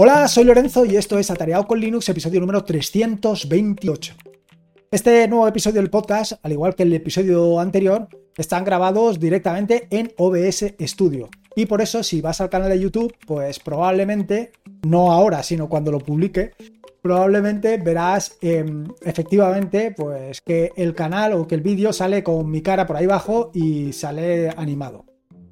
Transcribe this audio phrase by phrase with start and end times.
[0.00, 4.14] Hola, soy Lorenzo y esto es Atareado con Linux, episodio número 328.
[4.92, 8.06] Este nuevo episodio del podcast, al igual que el episodio anterior,
[8.36, 11.28] están grabados directamente en OBS Studio.
[11.56, 14.52] Y por eso, si vas al canal de YouTube, pues probablemente,
[14.86, 16.52] no ahora, sino cuando lo publique,
[17.02, 22.62] probablemente verás em, efectivamente pues que el canal o que el vídeo sale con mi
[22.62, 25.06] cara por ahí abajo y sale animado.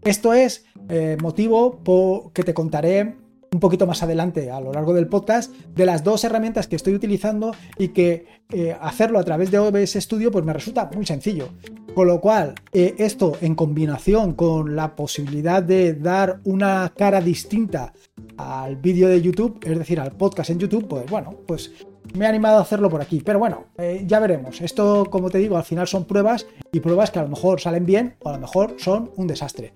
[0.04, 4.92] Esto es eh, motivo por que te contaré un poquito más adelante a lo largo
[4.92, 9.50] del podcast de las dos herramientas que estoy utilizando y que eh, hacerlo a través
[9.50, 11.48] de OBS Studio pues me resulta muy sencillo.
[11.94, 17.94] Con lo cual, eh, esto en combinación con la posibilidad de dar una cara distinta
[18.36, 21.72] al vídeo de YouTube, es decir, al podcast en YouTube, pues bueno, pues
[22.14, 23.22] me he animado a hacerlo por aquí.
[23.24, 24.60] Pero bueno, eh, ya veremos.
[24.60, 27.86] Esto, como te digo, al final son pruebas y pruebas que a lo mejor salen
[27.86, 29.72] bien o a lo mejor son un desastre.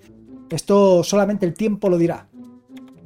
[0.50, 2.28] Esto solamente el tiempo lo dirá.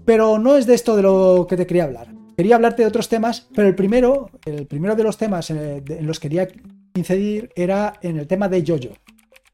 [0.05, 2.09] Pero no es de esto de lo que te quería hablar.
[2.37, 6.07] Quería hablarte de otros temas, pero el primero, el primero de los temas eh, en
[6.07, 6.49] los que quería
[6.95, 8.93] incidir era en el tema de Yoyo.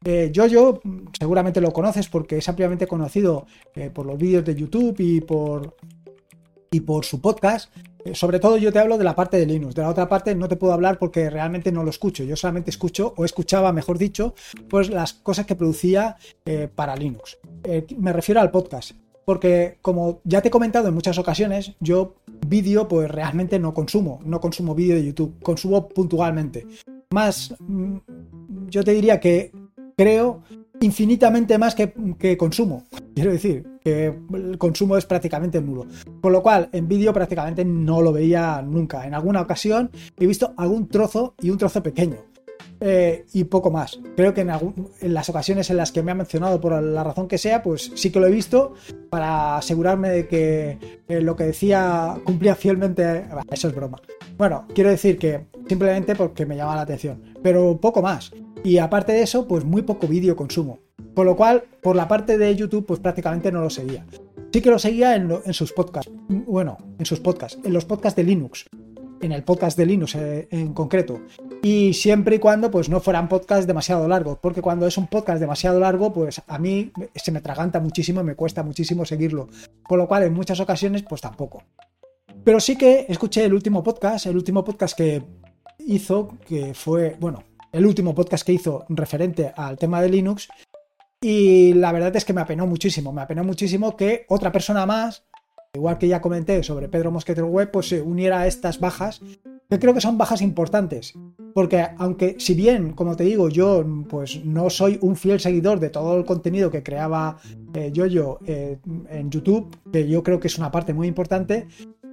[0.03, 0.81] Eh, Yoyo,
[1.17, 5.75] seguramente lo conoces porque es ampliamente conocido eh, por los vídeos de YouTube y por,
[6.71, 7.71] y por su podcast.
[8.03, 10.33] Eh, sobre todo yo te hablo de la parte de Linux, de la otra parte
[10.33, 12.23] no te puedo hablar porque realmente no lo escucho.
[12.23, 14.33] Yo solamente escucho, o escuchaba, mejor dicho,
[14.67, 16.17] pues las cosas que producía
[16.75, 17.37] para Linux.
[17.97, 18.93] me refiero al podcast
[19.25, 22.15] porque como ya te he comentado en muchas ocasiones, yo
[22.47, 26.65] vídeo pues realmente no consumo, no consumo vídeo de YouTube, consumo puntualmente.
[27.11, 27.97] Más, mm,
[28.67, 29.51] yo te diría que
[29.97, 30.43] creo
[30.79, 32.83] infinitamente más que, que, consumo.
[33.15, 35.85] Quiero decir, que el consumo es prácticamente nulo.
[36.21, 39.05] Con lo cual, en vídeo prácticamente no lo veía nunca.
[39.05, 42.17] En alguna ocasión he visto algún trozo y un trozo pequeño.
[42.83, 43.99] Eh, y poco más.
[44.15, 47.37] Creo que en, las ocasiones en las que me ha mencionado, por la razón que
[47.37, 48.73] sea, pues sí que lo he visto
[49.11, 53.25] para asegurarme de que lo que decía cumplía fielmente.
[53.51, 54.01] Eso es broma.
[54.35, 58.31] Bueno, quiero decir que simplemente porque me llama la atención, pero poco más.
[58.63, 60.79] Y aparte de eso, pues muy poco vídeo consumo.
[61.13, 64.05] Con lo cual, por la parte de YouTube, pues prácticamente no lo seguía.
[64.51, 66.11] Sí que lo seguía en sus podcasts.
[66.27, 68.65] Bueno, en sus podcasts, en los podcasts de Linux
[69.21, 71.21] en el podcast de Linux eh, en concreto.
[71.61, 75.39] Y siempre y cuando pues no fueran podcasts demasiado largos, porque cuando es un podcast
[75.39, 79.49] demasiado largo, pues a mí se me traganta muchísimo me cuesta muchísimo seguirlo.
[79.83, 81.63] Con lo cual en muchas ocasiones pues tampoco.
[82.43, 85.21] Pero sí que escuché el último podcast, el último podcast que
[85.79, 90.47] hizo, que fue, bueno, el último podcast que hizo referente al tema de Linux.
[91.21, 95.23] Y la verdad es que me apenó muchísimo, me apenó muchísimo que otra persona más
[95.73, 99.21] igual que ya comenté sobre Pedro Mosquetero Web, pues se uniera a estas bajas,
[99.69, 101.13] que creo que son bajas importantes.
[101.53, 105.89] Porque aunque si bien, como te digo, yo pues no soy un fiel seguidor de
[105.89, 107.37] todo el contenido que creaba
[107.73, 111.67] eh, Yoyo eh, en YouTube, que yo creo que es una parte muy importante,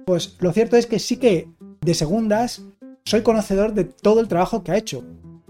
[0.05, 1.49] pues lo cierto es que sí que
[1.81, 2.63] de segundas
[3.03, 5.03] soy conocedor de todo el trabajo que ha hecho.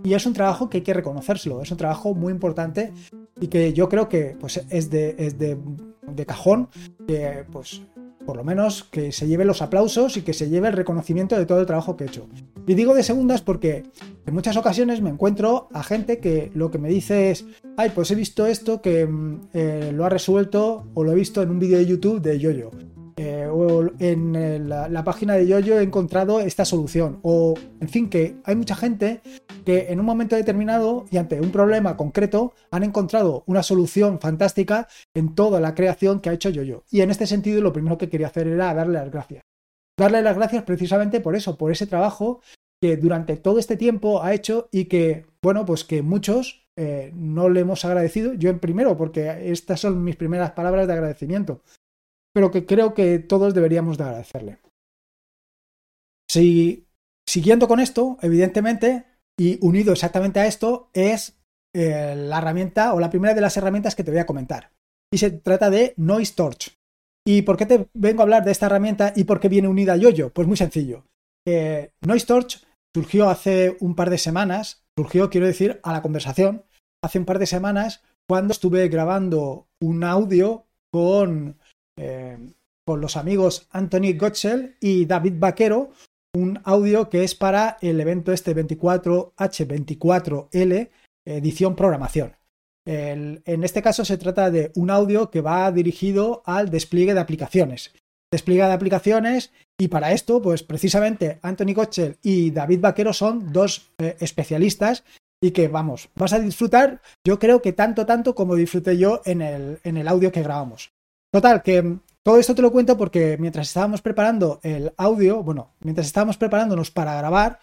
[0.04, 2.92] Y es un trabajo que hay que reconocérselo, es un trabajo muy importante
[3.40, 5.58] y que yo creo que pues, es, de, es de,
[6.08, 6.70] de cajón
[7.52, 7.82] pues
[8.30, 11.48] por lo menos que se lleve los aplausos y que se lleve el reconocimiento de
[11.48, 12.28] todo el trabajo que he hecho.
[12.68, 13.86] Y digo de segundas porque
[14.28, 18.12] en muchas ocasiones me encuentro a gente que lo que me dice es, ay, pues
[18.12, 21.58] he visto esto que mm, eh, lo ha resuelto o lo he visto en un
[21.58, 22.70] vídeo de YouTube de Yoyo.
[23.22, 27.20] Eh, o en eh, la, página de Yoyo he encontrado esta solución.
[27.22, 29.20] O, en fin, que hay mucha gente
[29.66, 34.88] que en un momento determinado y ante un problema concreto han encontrado una solución fantástica
[35.14, 36.86] en toda la creación que ha hecho Yoyo.
[36.90, 39.44] Y en este sentido, lo primero que quería hacer era darle las gracias.
[40.00, 42.40] Darle las gracias precisamente por eso, por ese trabajo
[42.82, 47.50] que durante todo este tiempo ha hecho y que, bueno, pues que muchos eh, no
[47.50, 48.34] le hemos agradecido.
[48.34, 51.62] Yo en primero, porque estas son mis primeras palabras de agradecimiento
[52.34, 54.60] pero que creo que todos deberíamos de agradecerle.
[56.30, 56.88] Si,
[57.28, 59.06] siguiendo con esto, evidentemente,
[59.40, 61.40] y unido exactamente a esto, es
[61.76, 64.72] eh, la herramienta o la primera de las herramientas que te voy a comentar.
[65.12, 66.78] Y se trata de Noise Torch.
[67.26, 69.94] ¿Y por qué te vengo a hablar de esta herramienta y por qué viene unida
[69.94, 70.32] a Yoyo?
[70.32, 71.06] Pues muy sencillo.
[71.48, 76.64] Eh, Noise Torch surgió hace un par de semanas, surgió, quiero decir, a la conversación,
[77.04, 81.60] hace un par de semanas, cuando estuve grabando un audio con
[82.00, 82.38] eh,
[82.86, 85.92] con los amigos Anthony Gottsel y David Vaquero,
[86.34, 90.90] un audio que es para el evento este 24H24L,
[91.26, 92.36] edición programación.
[92.86, 97.94] en este caso se trata de un audio que va dirigido al despliegue de aplicaciones.
[98.32, 103.92] Despliegue de aplicaciones y para esto, pues precisamente Anthony Gottsel y David Vaquero son dos
[103.98, 105.04] eh, especialistas
[105.42, 109.42] y que vamos, vas a disfrutar, yo creo que tanto, tanto como disfruté yo en
[109.42, 110.92] el, en el audio que grabamos.
[111.32, 116.06] Total, que Todo esto te lo cuento porque mientras estábamos preparando el audio, bueno, mientras
[116.06, 117.60] estábamos preparándonos para grabar,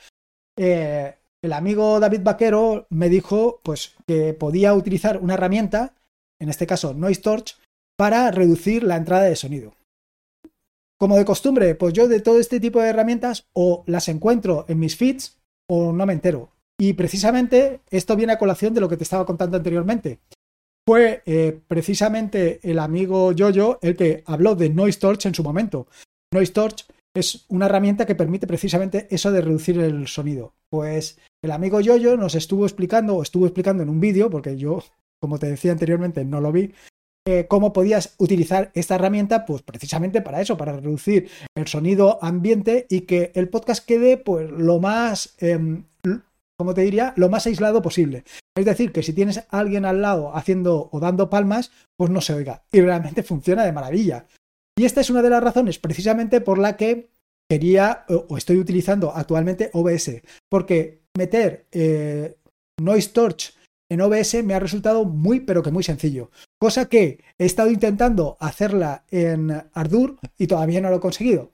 [0.57, 5.95] eh, el amigo David Vaquero me dijo pues que podía utilizar una herramienta,
[6.41, 7.59] en este caso Noise Torch,
[7.97, 9.75] para reducir la entrada de sonido.
[10.99, 14.79] Como de costumbre, pues yo de todo este tipo de herramientas o las encuentro en
[14.79, 16.51] mis feeds o no me entero.
[16.79, 20.19] Y precisamente esto viene a colación de lo que te estaba contando anteriormente.
[20.89, 25.89] Fue eh, precisamente el amigo Yoyo el que habló de Noise Torch en su momento.
[26.33, 30.55] Noise Torch es una herramienta que permite precisamente eso de reducir el sonido.
[30.71, 34.83] Pues el amigo Yoyo nos estuvo explicando, o estuvo explicando en un vídeo, porque yo,
[35.21, 36.73] como te decía anteriormente, no lo vi,
[37.27, 42.87] eh, cómo podías utilizar esta herramienta, pues precisamente para eso, para reducir el sonido ambiente
[42.89, 45.59] y que el podcast quede pues lo más, eh,
[46.59, 48.25] como te diría, lo más aislado posible.
[48.57, 52.21] Es decir, que si tienes a alguien al lado haciendo o dando palmas, pues no
[52.21, 52.65] se oiga.
[52.73, 54.27] Y realmente funciona de maravilla.
[54.79, 57.11] Y esta es una de las razones precisamente por la que
[57.49, 60.23] quería o estoy utilizando actualmente OBS.
[60.51, 62.37] Porque meter eh,
[62.81, 63.57] Noise Torch
[63.89, 66.31] en OBS me ha resultado muy, pero que muy sencillo.
[66.59, 71.53] Cosa que he estado intentando hacerla en Ardour y todavía no lo he conseguido.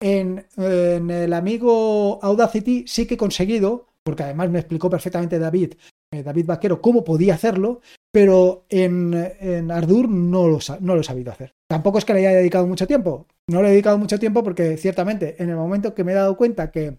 [0.00, 5.74] En, el amigo Audacity sí que he conseguido, porque además me explicó perfectamente David,
[6.14, 11.04] eh, David Vaquero, cómo podía hacerlo, pero en, en Ardour no lo, no lo he
[11.04, 11.52] sabido hacer.
[11.68, 13.26] Tampoco es que le haya dedicado mucho tiempo.
[13.50, 16.38] No le he dedicado mucho tiempo porque ciertamente en el momento que me he dado
[16.38, 16.96] cuenta que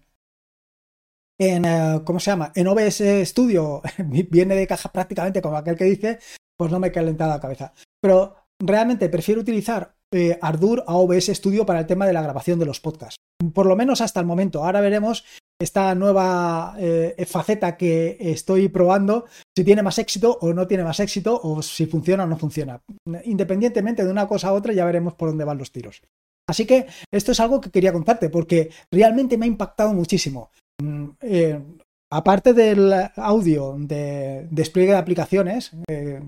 [1.40, 2.52] en, eh, ¿cómo se llama?
[2.54, 3.82] En OBS Studio
[4.30, 6.20] viene de caja prácticamente como aquel que dice,
[6.56, 7.72] pues no me he calentado la cabeza.
[8.00, 12.60] Pero realmente prefiero utilizar eh, Ardour a OBS Studio para el tema de la grabación
[12.60, 13.16] de los podcasts.
[13.52, 14.64] Por lo menos hasta el momento.
[14.64, 15.24] Ahora veremos
[15.60, 20.98] esta nueva eh, faceta que estoy probando, si tiene más éxito o no tiene más
[21.00, 22.80] éxito, o si funciona o no funciona.
[23.24, 26.02] Independientemente de una cosa a otra, ya veremos por dónde van los tiros.
[26.48, 30.50] Así que esto es algo que quería contarte porque realmente me ha impactado muchísimo.
[30.82, 31.62] Mm, eh,
[32.10, 36.20] aparte del audio de despliegue de aplicaciones, eh,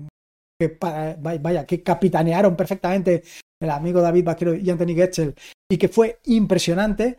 [0.59, 3.23] que vaya, que capitanearon perfectamente
[3.59, 5.35] el amigo David Vaquero y Anthony Getchell
[5.69, 7.17] y que fue impresionante.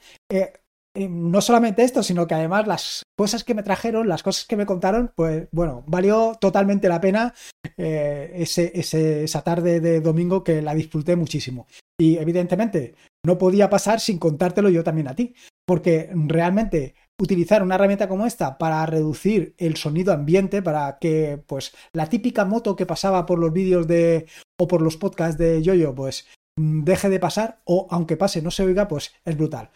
[0.96, 4.66] No solamente esto, sino que además las cosas que me trajeron, las cosas que me
[4.66, 7.34] contaron, pues bueno, valió totalmente la pena
[7.76, 11.66] esa tarde de domingo que la disfruté muchísimo.
[11.98, 12.94] Y evidentemente
[13.24, 15.34] no podía pasar sin contártelo yo también a ti,
[15.66, 21.72] porque realmente utilizar una herramienta como esta para reducir el sonido ambiente, para que pues
[21.92, 24.26] la típica moto que pasaba por los vídeos de
[24.60, 26.26] o por los podcasts de Yoyo pues
[26.56, 29.70] deje de pasar o aunque pase no se oiga, pues es brutal.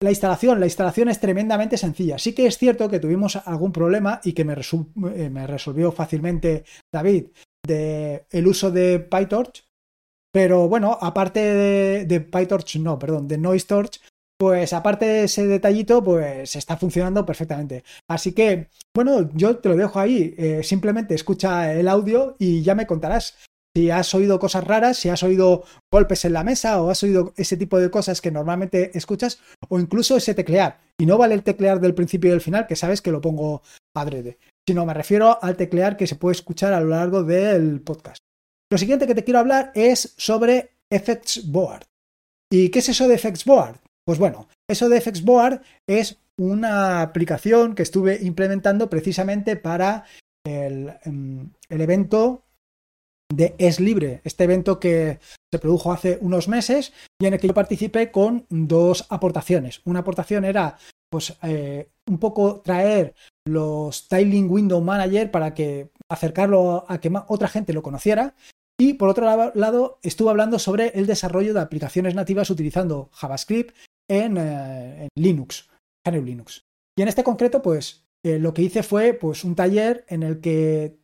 [0.00, 2.18] La instalación, la instalación es tremendamente sencilla.
[2.18, 7.26] Sí que es cierto que tuvimos algún problema y que me, eh, resolvió fácilmente David
[7.68, 9.64] el uso de PyTorch,
[10.32, 14.00] pero bueno, aparte de, de PyTorch, no, perdón, de Noise Torch,
[14.38, 17.82] pues aparte de ese detallito, pues está funcionando perfectamente.
[18.08, 20.34] Así que, bueno, yo te lo dejo ahí.
[20.38, 23.36] Eh, simplemente escucha el audio y ya me contarás
[23.78, 27.32] si has oído cosas raras, si has oído golpes en la mesa o has oído
[27.36, 29.38] ese tipo de cosas que normalmente escuchas
[29.68, 30.80] o incluso ese teclear.
[30.98, 33.62] Y no vale el teclear del principio y del final, que sabes que lo pongo
[33.94, 38.18] adrede, sino me refiero al teclear que se puede escuchar a lo largo del podcast.
[38.68, 41.84] Lo siguiente que te quiero hablar es sobre Effects Board.
[42.50, 43.78] ¿Y qué es eso de Effects Board?
[44.04, 50.04] Pues bueno, eso de FXBoard es una aplicación que estuve implementando precisamente para
[50.44, 52.42] el, em, evento
[53.30, 55.18] de Es Libre, este evento que
[55.52, 59.80] se produjo hace unos meses y en el que yo participé con dos aportaciones.
[59.84, 60.78] Una aportación era
[61.10, 63.14] pues eh, un poco traer
[63.46, 68.34] los Tiling Window Manager para que acercarlo a que otra gente lo conociera
[68.80, 73.76] y por otro lado, estuve hablando sobre el desarrollo de aplicaciones nativas utilizando JavaScript
[74.08, 75.68] en, eh, Linux,
[76.06, 76.62] en Linux.
[76.96, 80.40] Y en este concreto, pues eh, lo que hice fue pues, un taller en el
[80.40, 80.97] que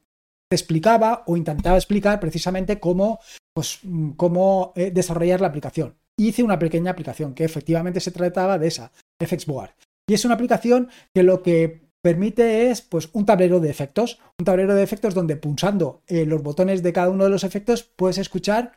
[0.55, 3.21] explicaba o intentaba explicar precisamente cómo,
[3.55, 3.81] pues,
[4.17, 5.97] cómo eh, desarrollar la aplicación.
[6.17, 9.71] Hice una pequeña aplicación que efectivamente se trataba de esa, FXBoard.
[10.09, 14.21] Y es una aplicación que lo que permite es pues, un tablero de efectos.
[14.39, 18.19] Un tablero de efectos donde pulsando los botones de cada uno de los efectos puedes
[18.19, 18.73] escuchar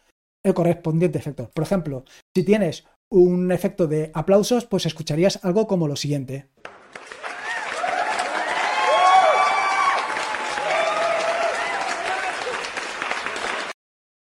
[0.46, 1.51] el correspondiente efecto.
[1.53, 2.05] Por ejemplo,
[2.36, 6.50] si tienes un efecto de aplausos, pues escucharías algo como lo siguiente.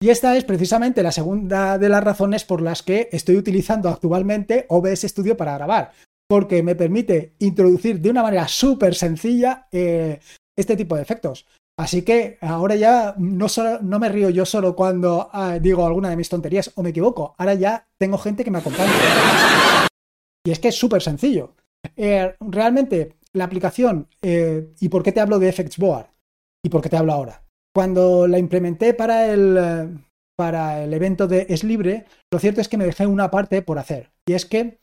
[0.00, 4.66] Y esta es precisamente la segunda de las razones por las que estoy utilizando actualmente
[4.68, 5.92] OBS Studio para grabar,
[6.28, 10.20] porque me permite introducir de una manera súper sencilla eh,
[10.56, 11.46] este tipo de efectos.
[11.78, 16.28] Así que ahora ya no, me río yo solo cuando ah, digo alguna de mis
[16.28, 17.34] tonterías o me equivoco.
[17.38, 18.92] Ahora ya tengo gente que me acompaña.
[20.46, 21.54] Y es que es súper sencillo.
[21.96, 26.06] Eh, realmente, la aplicación, eh, ¿y por qué te hablo de FXBoard?
[26.64, 27.45] ¿Y por qué te hablo ahora?
[27.76, 29.98] Cuando la implementé para el, eh,
[30.34, 33.78] para el evento de Es Libre, lo cierto es que me dejé una parte por
[33.78, 34.10] hacer.
[34.26, 34.78] Y es que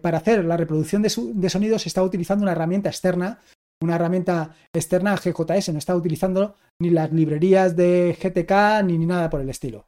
[0.00, 3.40] para hacer la reproducción de, de sonidos estaba utilizando una herramienta externa
[3.82, 9.06] una herramienta externa a GJS, no estaba utilizando ni las librerías de GTK ni, ni
[9.06, 9.86] nada por el estilo.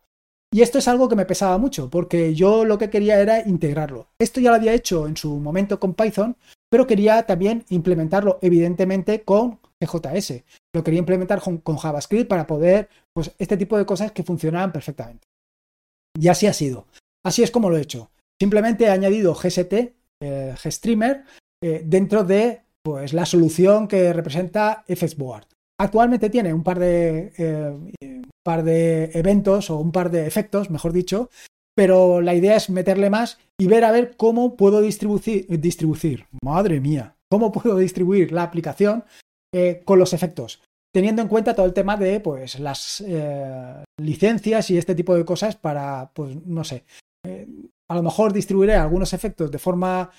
[0.51, 4.09] Y esto es algo que me pesaba mucho, porque yo lo que quería era integrarlo.
[4.19, 6.37] Esto ya lo había hecho en su momento con Python,
[6.71, 10.45] pero quería también implementarlo, evidentemente, con GJS.
[10.75, 15.27] Lo quería implementar con, JavaScript para poder, pues, este tipo de cosas que funcionaban perfectamente.
[16.19, 16.87] Y así ha sido.
[17.25, 18.11] Así es como lo he hecho.
[18.41, 21.25] Simplemente he añadido GST, eh, GStreamer,
[21.63, 25.45] eh, dentro de pues la solución que representa FXBoard.
[25.81, 30.93] Actualmente tiene un par de, eh, par de eventos o un par de efectos, mejor
[30.93, 31.29] dicho,
[31.77, 36.81] pero la idea es meterle más y ver a ver cómo puedo distribuir, distribuir madre
[36.81, 39.05] mía, cómo puedo distribuir la aplicación
[39.55, 40.63] eh, con los efectos,
[40.93, 45.25] teniendo en cuenta todo el tema de pues las eh, licencias y este tipo de
[45.25, 46.85] cosas para, pues no sé,
[47.91, 50.11] a lo mejor distribuiré algunos efectos de forma,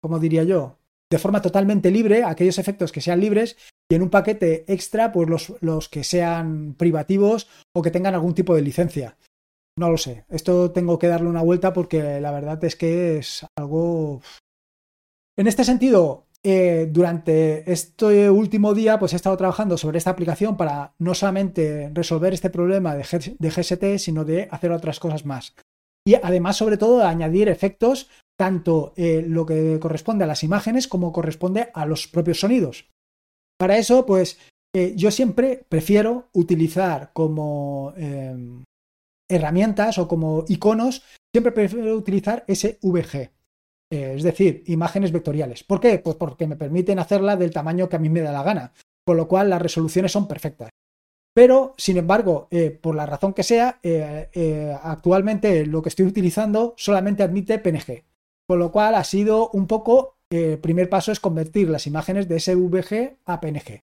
[0.00, 0.78] como diría yo,
[1.10, 3.56] de forma totalmente libre, aquellos efectos que sean libres,
[3.90, 8.34] y en un paquete extra, pues los, los que sean privativos o que tengan algún
[8.34, 9.16] tipo de licencia.
[9.78, 10.24] No lo sé.
[10.28, 14.22] Esto tengo que darle una vuelta porque la verdad es que es algo.
[15.36, 20.56] En este sentido, eh, durante este último día, pues he estado trabajando sobre esta aplicación
[20.56, 25.54] para no solamente resolver este problema de, GST, sino de hacer otras cosas más.
[26.06, 31.12] Y además, sobre todo, añadir efectos tanto eh, lo que corresponde a las imágenes como
[31.12, 32.88] corresponde a los propios sonidos.
[33.58, 34.38] Para eso, pues
[34.74, 38.62] eh, yo siempre prefiero utilizar como em,
[39.28, 41.02] herramientas o como iconos,
[41.34, 43.30] siempre prefiero utilizar SVG,
[43.90, 45.64] eh, es decir, imágenes vectoriales.
[45.64, 45.98] ¿Por qué?
[45.98, 48.72] Pues porque me permiten hacerla del tamaño que a mí me da la gana,
[49.04, 50.70] con lo cual las resoluciones son perfectas.
[51.34, 52.48] Pero, sin embargo,
[52.80, 53.78] por la razón que sea,
[54.82, 58.04] actualmente lo que estoy utilizando solamente admite PNG.
[58.46, 62.28] Con lo cual ha sido un poco, el eh, primer paso es convertir las imágenes
[62.28, 63.82] de SVG a PNG.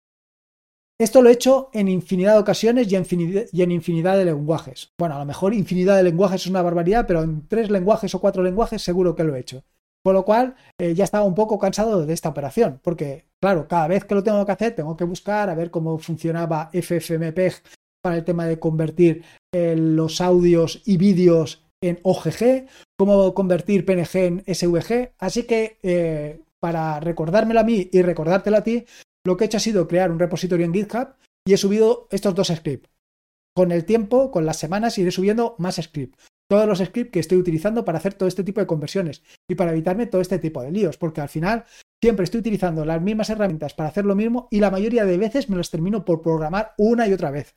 [0.99, 4.93] Esto lo he hecho en infinidad de ocasiones y en, infinidad, de lenguajes.
[4.99, 8.21] Bueno, a lo mejor infinidad de lenguajes es una barbaridad, pero en tres lenguajes o
[8.21, 9.63] cuatro lenguajes seguro que lo he hecho.
[10.03, 13.87] Con lo cual, eh, ya estaba un poco cansado de esta operación, porque, claro, cada
[13.87, 17.53] vez que lo tengo que hacer, tengo que buscar a ver cómo funcionaba FFmpeg
[18.01, 22.67] para el tema de convertir eh, los audios y vídeos en OGG,
[22.97, 25.13] cómo convertir PNG en SVG.
[25.19, 28.85] Así que eh, para recordármelo a mí y recordártelo a ti,
[29.25, 31.15] lo que he hecho ha sido crear un repositorio en GitHub
[31.45, 32.89] y he subido estos dos scripts.
[33.55, 36.30] Con el tiempo, con las semanas, iré subiendo más scripts.
[36.51, 39.71] Todos los scripts que estoy utilizando para hacer todo este tipo de conversiones y para
[39.71, 41.63] evitarme todo este tipo de líos, porque al final
[42.03, 45.49] siempre estoy utilizando las mismas herramientas para hacer lo mismo y la mayoría de veces
[45.49, 47.55] me las termino por programar una y otra vez.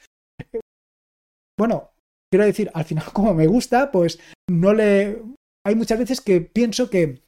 [1.59, 1.91] Bueno,
[2.31, 5.23] quiero decir, al final como me gusta, pues no le...
[5.67, 7.25] Hay muchas veces que pienso que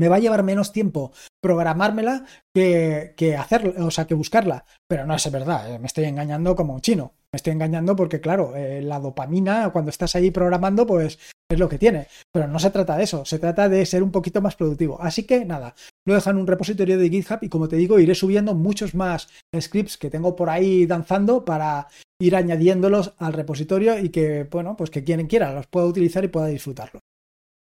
[0.00, 4.64] me va a llevar menos tiempo programármela que, que hacerla, o sea, que buscarla.
[4.88, 7.12] Pero no es verdad, eh, me estoy engañando como un chino.
[7.32, 11.18] Me estoy engañando porque, claro, eh, la dopamina, cuando estás ahí programando, pues
[11.50, 12.06] es lo que tiene.
[12.32, 14.98] Pero no se trata de eso, se trata de ser un poquito más productivo.
[15.02, 15.74] Así que nada,
[16.06, 19.28] lo dejo en un repositorio de GitHub y como te digo, iré subiendo muchos más
[19.54, 21.88] scripts que tengo por ahí danzando para
[22.18, 26.28] ir añadiéndolos al repositorio y que, bueno, pues que quien quiera los pueda utilizar y
[26.28, 27.00] pueda disfrutarlo.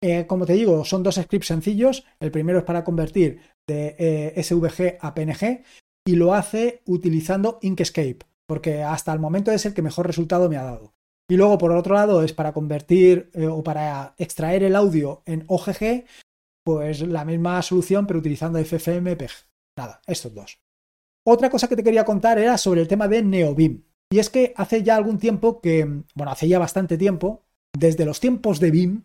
[0.07, 2.05] Eh, como te digo, son dos scripts sencillos.
[2.21, 5.63] El primero es para convertir de eh, SVG a PNG
[6.07, 10.59] y lo hace utilizando Inkscape, porque hasta el momento es el que mejor resultado me
[10.59, 10.93] ha dado.
[11.27, 15.45] Y luego, por otro lado, es para convertir eh, o para extraer el audio en
[15.47, 16.05] OGG,
[16.67, 19.31] pues la misma solución, pero utilizando FFmpeg.
[19.79, 20.61] Nada, estos dos.
[21.27, 23.83] Otra cosa que te quería contar era sobre el tema de NeoBeam.
[24.13, 28.21] Y es que hace ya algún tiempo que, bueno, hace ya bastante tiempo, desde los
[28.21, 29.05] tiempos de BIM,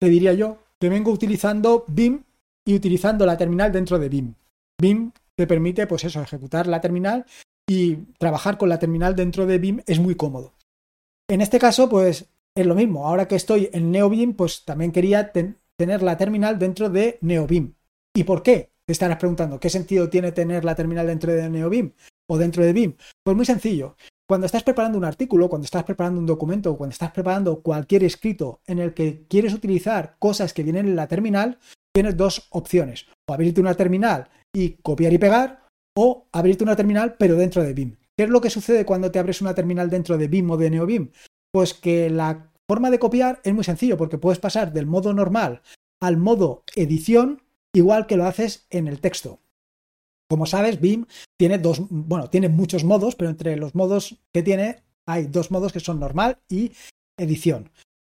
[0.00, 2.22] te diría yo, que vengo utilizando BIM
[2.66, 4.34] y utilizando la terminal dentro de BIM.
[4.80, 7.24] BIM te permite, pues eso, ejecutar la terminal
[7.68, 10.54] y trabajar con la terminal dentro de BIM es muy cómodo.
[11.28, 13.06] En este caso, pues es lo mismo.
[13.06, 17.74] Ahora que estoy en NeoBIM, pues también quería tener la terminal dentro de NeoBIM.
[18.14, 18.72] ¿Y por qué?
[18.84, 21.92] Te estarás preguntando, ¿qué sentido tiene tener la terminal dentro de NeoBIM
[22.26, 22.96] o dentro de BIM?
[23.22, 23.96] Pues muy sencillo.
[24.28, 28.60] Cuando estás preparando un artículo, cuando estás preparando un documento, cuando estás preparando cualquier escrito
[28.66, 31.58] en el que quieres utilizar cosas que vienen en la terminal,
[31.94, 33.06] tienes dos opciones.
[33.26, 35.66] O abrirte una terminal y copiar y pegar,
[35.96, 37.96] o abrirte una terminal pero dentro de BIM.
[38.18, 40.70] ¿Qué es lo que sucede cuando te abres una terminal dentro de BIM o de
[40.70, 41.10] NeoBIM?
[41.50, 45.62] Pues que la forma de copiar es muy sencillo porque puedes pasar del modo normal
[46.02, 47.40] al modo edición
[47.74, 49.40] igual que lo haces en el texto.
[50.30, 51.06] Como sabes, BIM
[51.38, 55.72] tiene dos, bueno, tiene muchos modos, pero entre los modos que tiene hay dos modos
[55.72, 56.72] que son normal y
[57.18, 57.70] edición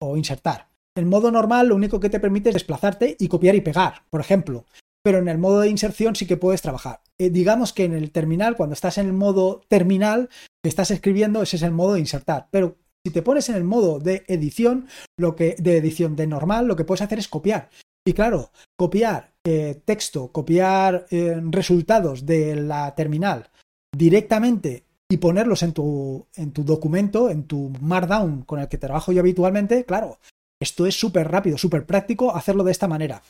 [0.00, 0.69] o insertar.
[0.97, 4.21] El modo normal lo único que te permite es desplazarte y copiar y pegar, por
[4.21, 4.65] ejemplo.
[5.05, 7.03] Pero en el modo de inserción sí que puedes trabajar.
[7.19, 10.29] Eh, digamos que en el terminal, cuando estás en el modo terminal
[10.62, 12.49] que estás escribiendo, ese es el modo de insertar.
[12.50, 16.67] Pero si te pones en el modo de edición, lo que, de edición de normal,
[16.67, 17.71] lo que puedes hacer es copiar.
[18.09, 23.50] Y claro, copiar eh, texto, copiar eh, resultados de la terminal
[23.95, 29.12] directamente y ponerlos en tu, en tu documento, en tu Markdown con el que trabajo
[29.12, 30.17] yo habitualmente, claro,
[30.59, 33.23] esto es súper rápido, súper práctico hacerlo de esta manera.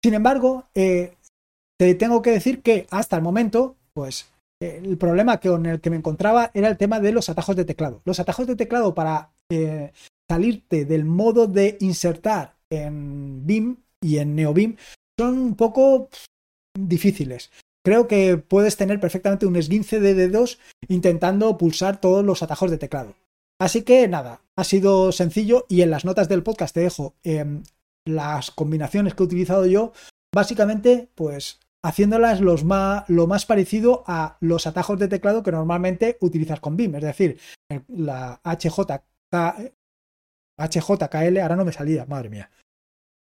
[0.00, 1.16] Sin embargo, eh,
[1.76, 4.30] te tengo que decir que hasta el momento, pues
[4.62, 8.00] el problema con el que me encontraba era el tema de los atajos de teclado.
[8.04, 9.32] Los atajos de teclado para
[10.30, 14.76] salirte del modo de insertar en BIM y en NeoBIM
[15.18, 16.08] son un poco
[16.78, 17.50] difíciles.
[17.84, 22.78] Creo que puedes tener perfectamente un esguince de dedos intentando pulsar todos los atajos de
[22.78, 23.14] teclado.
[23.58, 27.62] Así que nada, ha sido sencillo y en las notas del podcast te dejo em,
[28.06, 29.92] las combinaciones que he utilizado yo,
[30.34, 36.76] básicamente pues haciéndolas lo más parecido a los atajos de teclado que normalmente utilizas con
[36.76, 37.38] BIM, es decir,
[37.88, 39.02] la HJK,
[40.58, 42.50] HJKL, ahora no me salía, madre mía.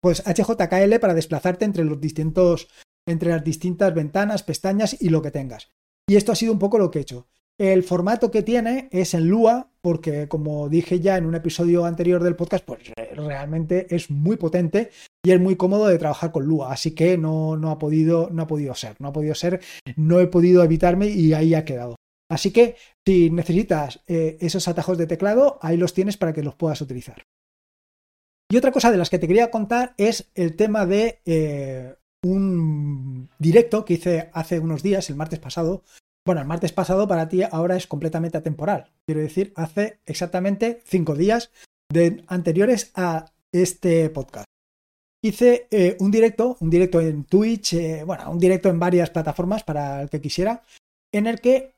[0.00, 2.68] Pues HJKL para desplazarte entre los distintos
[3.06, 5.70] entre las distintas ventanas, pestañas y lo que tengas.
[6.08, 7.28] Y esto ha sido un poco lo que he hecho.
[7.58, 12.22] El formato que tiene es en Lua, porque como dije ya en un episodio anterior
[12.22, 14.90] del podcast, pues realmente es muy potente
[15.22, 16.72] y es muy cómodo de trabajar con Lua.
[16.72, 19.60] Así que no, no, ha, podido, no ha podido ser, no ha podido ser,
[19.96, 21.96] no he podido evitarme y ahí ha quedado.
[22.30, 22.76] Así que
[23.06, 27.24] si necesitas eh, esos atajos de teclado, ahí los tienes para que los puedas utilizar.
[28.50, 33.30] Y otra cosa de las que te quería contar es el tema de eh, un
[33.38, 35.84] directo que hice hace unos días, el martes pasado.
[36.26, 38.90] Bueno, el martes pasado para ti ahora es completamente atemporal.
[39.06, 41.52] Quiero decir, hace exactamente cinco días
[41.92, 44.46] de, anteriores a este podcast.
[45.22, 49.62] Hice eh, un directo, un directo en Twitch, eh, bueno, un directo en varias plataformas
[49.62, 50.62] para el que quisiera,
[51.12, 51.74] en el que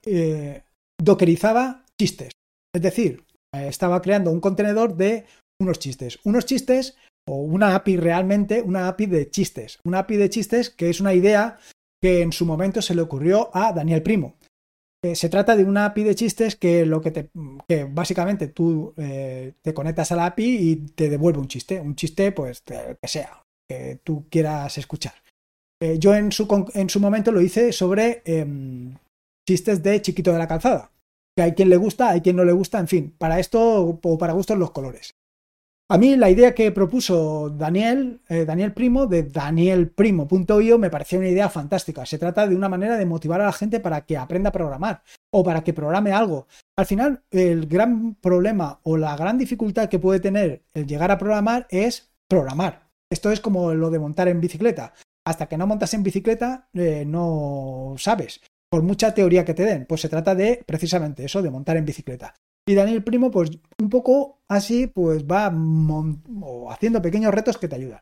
[0.98, 2.30] dockerizaba chistes.
[2.74, 5.26] Es decir, estaba creando un contenedor de
[5.62, 6.18] unos chistes.
[6.25, 6.96] Unos chistes
[7.27, 9.79] o una API realmente, una API de chistes.
[9.85, 11.59] Una API de chistes que es una idea
[12.03, 14.37] que en su momento se le ocurrió a Daniel Primo.
[15.05, 17.31] Eh, se trata de una API de chistes que lo que te
[17.68, 21.96] que básicamente tú eh, te conectas a la API y te devuelve un chiste, un
[21.96, 25.14] chiste pues que sea, que tú quieras escuchar.
[25.83, 28.96] Eh, yo en su, en su momento lo hice sobre em,
[29.48, 30.92] chistes de Chiquito de la Calzada.
[31.37, 34.18] Que hay quien le gusta, hay quien no le gusta, en fin, para esto o
[34.18, 35.14] para gustos los colores.
[35.88, 41.29] A mí la idea que propuso Daniel, eh, Daniel Primo, de danielprimo.io, me parecía una
[41.29, 42.07] idea fantástica.
[42.07, 45.03] Se trata de una manera de motivar a la gente para que aprenda a programar
[45.31, 46.47] o para que programe algo.
[46.79, 51.18] Al final, el gran problema o la gran dificultad que puede tener el llegar a
[51.18, 52.88] programar es programar.
[53.11, 54.95] Esto es como lo de montar en bicicleta.
[55.27, 58.40] Hasta que no montas en bicicleta, eh, no sabes.
[58.71, 61.85] Por mucha teoría que te den, pues se trata de precisamente eso, de montar en
[61.85, 62.35] bicicleta.
[62.66, 65.53] Y Daniel Primo, pues un poco así, pues va
[66.72, 68.01] haciendo pequeños retos que te ayudan.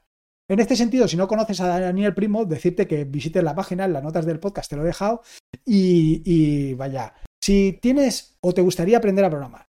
[0.50, 4.02] En este sentido, si no conoces a Daniel Primo, decirte que visites la página, las
[4.02, 5.22] notas del podcast te lo he dejado.
[5.64, 9.68] Y, vaya, si tienes o te gustaría aprender a programar,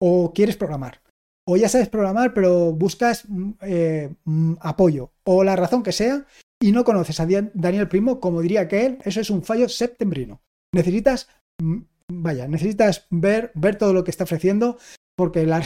[0.00, 1.02] o quieres programar,
[1.46, 3.26] o ya sabes programar, pero buscas
[3.60, 4.14] eh,
[4.60, 6.26] apoyo, o la razón que sea,
[6.62, 10.40] y no conoces a Daniel Primo, como diría que él, eso es un fallo septembrino.
[10.74, 11.28] Necesitas
[12.10, 14.78] vaya, necesitas ver, ver todo lo que está ofreciendo
[15.16, 15.60] porque la,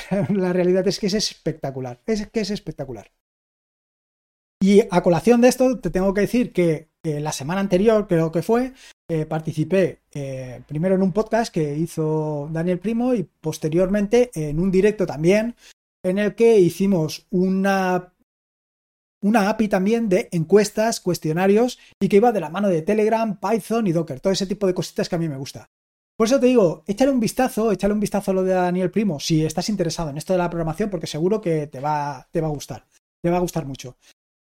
[0.53, 3.13] realidad es que es espectacular, es que es espectacular.
[4.61, 8.43] Y a colación de esto, te tengo que decir que la semana anterior, creo que
[8.43, 8.73] fue,
[9.11, 14.71] eh, participé eh, primero en un podcast que hizo Daniel Primo y posteriormente en un
[14.71, 15.57] directo también
[16.03, 18.15] en el que hicimos una,
[19.23, 23.87] una API también de encuestas, cuestionarios y que iba de la mano de Telegram, Python
[23.87, 25.69] y Docker, todo ese tipo de cositas que a mí me gusta.
[26.17, 29.19] Por eso te digo, échale un vistazo, échale un vistazo a lo de Daniel Primo
[29.19, 32.47] si estás interesado en esto de la programación, porque seguro que te va, te va
[32.47, 32.87] a gustar,
[33.23, 33.97] te va a gustar mucho.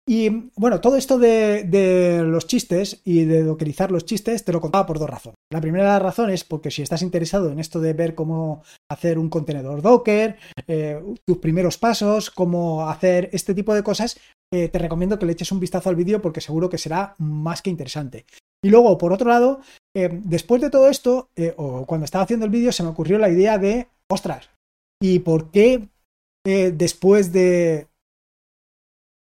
[0.09, 4.85] Y bueno, todo esto de, los chistes y de dockerizar los chistes te lo contaba
[4.85, 5.35] por dos razones.
[5.51, 9.29] La primera razón es porque si estás interesado en esto de ver cómo hacer un
[9.29, 14.17] contenedor Docker, eh, tus primeros pasos, cómo hacer este tipo de cosas,
[14.53, 17.61] eh, te recomiendo que le eches un vistazo al vídeo porque seguro que será más
[17.61, 18.25] que interesante.
[18.63, 19.59] Y luego, por otro lado,
[19.99, 23.17] eh, después de todo esto, eh, o cuando estaba haciendo el vídeo, se me ocurrió
[23.17, 24.51] la idea de, ostras,
[25.01, 25.89] ¿y por qué
[26.45, 27.87] después de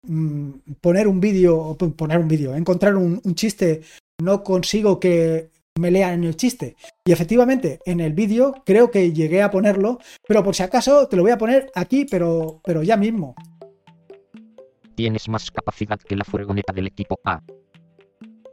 [0.09, 0.51] mm,
[0.81, 3.83] poner un vídeo, poner un vídeo, encontrar un, chiste,
[4.23, 6.77] no consigo que me lean el chiste.
[7.05, 11.17] Y efectivamente, en el vídeo creo que llegué a ponerlo, pero por si acaso te
[11.17, 13.35] lo voy a poner aquí, pero, pero ya mismo.
[14.95, 17.43] Tienes más capacidad que la furgoneta del equipo A.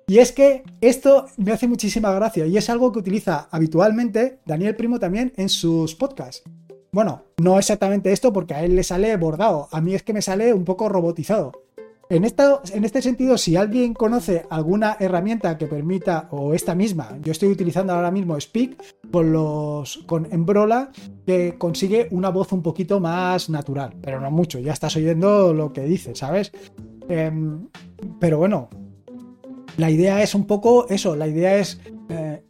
[0.07, 4.75] Y es que esto me hace muchísima gracia y es algo que utiliza habitualmente Daniel
[4.75, 6.43] Primo también en sus podcasts.
[6.91, 10.21] Bueno, no exactamente esto porque a él le sale bordado, a mí es que me
[10.21, 11.53] sale un poco robotizado.
[12.09, 17.31] En, en este sentido, si alguien conoce alguna herramienta que permita, o esta misma, yo
[17.31, 18.75] estoy utilizando ahora mismo Speak
[19.09, 20.91] con los con Embrola,
[21.25, 25.71] que consigue una voz un poquito más natural, pero no mucho, ya estás oyendo lo
[25.71, 26.51] que dice, ¿sabes?
[27.07, 27.69] Em,
[28.19, 28.67] pero bueno,
[29.77, 31.79] la idea es un poco eso, la idea es
[32.09, 32.43] eh,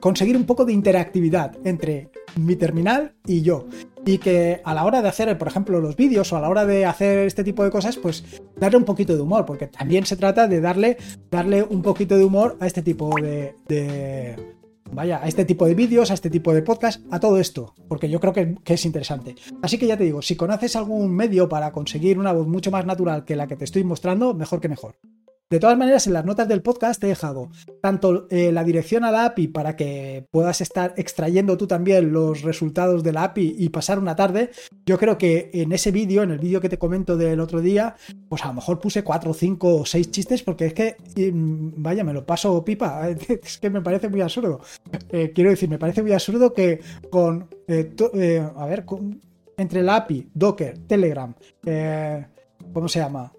[0.00, 3.66] conseguir un poco de interactividad entre mi terminal y yo.
[4.04, 6.64] Y que a la hora de hacer, por ejemplo, los vídeos o a la hora
[6.64, 8.24] de hacer este tipo de cosas, pues
[8.56, 10.96] darle un poquito de humor, porque también se trata de darle,
[11.30, 14.36] darle un poquito de humor a este tipo de, de
[14.90, 18.08] vaya, a este tipo de vídeos, a este tipo de podcast, a todo esto, porque
[18.08, 19.34] yo creo que, que, es interesante.
[19.60, 22.86] Así que ya te digo, si conoces algún medio para conseguir una voz mucho más
[22.86, 24.96] natural que la que te estoy mostrando, mejor que mejor.
[25.50, 27.50] De todas maneras, en las notas del podcast te he dejado
[27.82, 32.42] tanto eh, la dirección a la API para que puedas estar extrayendo tú también los
[32.42, 34.50] resultados de la API y pasar una tarde.
[34.86, 37.96] Yo creo que en ese vídeo, en el vídeo que te comento del otro día,
[38.28, 40.96] pues a lo mejor puse 4, 5 o 6 chistes porque es que,
[41.32, 43.08] vaya, me lo paso pipa.
[43.42, 44.60] Es que me parece muy absurdo.
[45.10, 48.84] Eh, quiero decir, me parece muy absurdo que con, eh, a ver,
[49.56, 51.34] entre la API, Docker, Telegram,
[52.72, 53.32] ¿cómo se llama?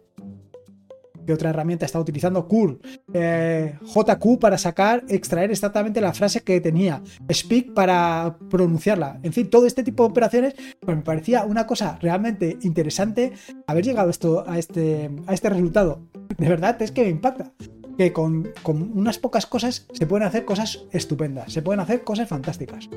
[1.32, 2.46] ¿Qué otra herramienta está utilizando?
[2.46, 2.82] Curl.
[3.14, 7.02] Eh, JQ para sacar, extraer exactamente la frase que tenía.
[7.32, 9.18] Speak para pronunciarla.
[9.24, 13.32] En fin, todo este tipo de operaciones, pues me parecía una cosa realmente interesante
[13.66, 16.02] haber llegado esto, a, este, a este resultado.
[16.38, 17.54] De verdad, es que me impacta.
[17.98, 18.52] Que con,
[18.94, 22.90] unas pocas cosas se pueden hacer cosas estupendas, se pueden hacer cosas fantásticas.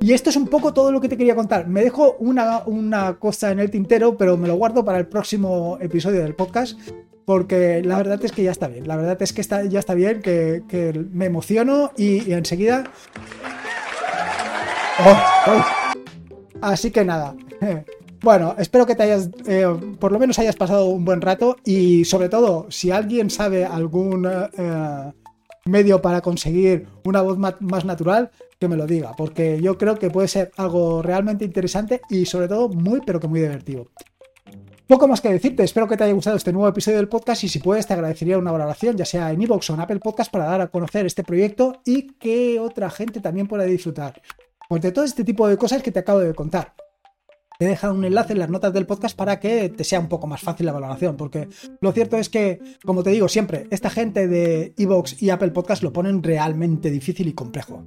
[0.00, 1.68] Y esto es un poco todo lo que te quería contar.
[1.68, 5.76] Me dejo una, una, cosa en el tintero, pero me lo guardo para el próximo
[5.82, 6.78] episodio del podcast
[7.24, 8.86] porque la verdad es que ya está bien.
[8.88, 10.62] La verdad es que está, ya está bien, que,
[11.12, 12.84] me emociono y, enseguida...
[15.04, 15.16] Oh,
[15.48, 15.64] oh.
[16.60, 17.34] Así que nada.
[18.22, 19.66] Bueno, espero que te hayas, eh,
[19.98, 24.30] por lo menos hayas pasado un buen rato y sobre todo, si alguien sabe algún
[24.30, 25.12] eh,
[25.64, 28.30] medio para conseguir una voz más natural,
[28.62, 32.46] que me lo diga, porque yo creo que puede ser algo realmente interesante y sobre
[32.46, 33.88] todo muy, pero que muy divertido.
[34.92, 37.48] Poco más que decirte, espero que te haya gustado este nuevo episodio del podcast y
[37.48, 40.44] si puedes te agradecería una valoración, ya sea en iVoox o en Apple Podcast para
[40.44, 44.20] dar a conocer este proyecto y que otra gente también pueda disfrutar.
[44.68, 46.74] Pues de todo este tipo de cosas que te acabo de contar.
[47.58, 50.26] Te deja un enlace en las notas del podcast para que te sea un poco
[50.26, 51.48] más fácil la valoración, porque
[51.80, 55.82] lo cierto es que, como te digo siempre, esta gente de iVoox y Apple Podcast
[55.82, 57.82] lo ponen realmente difícil y complejo.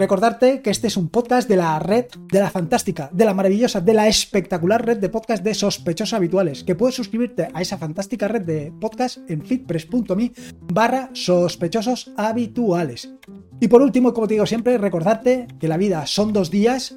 [0.00, 3.82] Recordarte que este es un podcast de la red, de la fantástica, de la maravillosa,
[3.82, 8.26] de la espectacular red de podcast de sospechosos habituales, que puedes suscribirte a esa fantástica
[8.26, 10.32] red de podcast en fitpress.me
[10.72, 13.12] barra sospechosos habituales.
[13.60, 16.96] Y por último, como te digo siempre, recordarte que la vida son dos días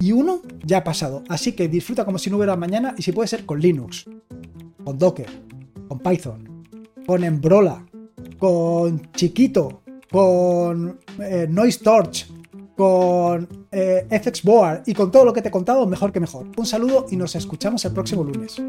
[0.00, 1.24] y uno ya ha pasado.
[1.28, 4.06] Así que disfruta como si no hubiera mañana y si puede ser con Linux,
[4.82, 5.28] con Docker,
[5.86, 6.64] con Python,
[7.06, 7.84] con Embrola,
[8.38, 9.81] con Chiquito,
[10.12, 12.28] con eh, Noise Torch,
[12.76, 16.46] con eh, FX Board y con todo lo que te he contado, mejor que mejor.
[16.56, 18.60] Un saludo y nos escuchamos el próximo lunes.